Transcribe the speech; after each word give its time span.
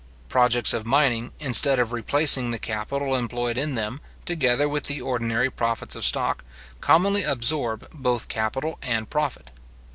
Projects 0.29 0.73
of 0.73 0.83
mining, 0.83 1.31
instead 1.39 1.77
of 1.79 1.91
replacing 1.93 2.49
the 2.49 2.57
capital 2.57 3.13
employed 3.13 3.55
in 3.55 3.75
them, 3.75 4.01
together 4.25 4.67
with 4.67 4.85
the 4.85 4.99
ordinary 4.99 5.51
profits 5.51 5.95
of 5.95 6.03
stock, 6.03 6.43
commonly 6.79 7.21
absorb 7.21 7.87
both 7.93 8.27
capital 8.27 8.79
and 8.81 9.11
profit. 9.11 9.51